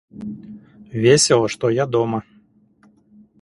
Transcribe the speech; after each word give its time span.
Весело, 0.89 1.47
что 1.47 1.69
я 1.69 1.85
дома. 1.85 2.23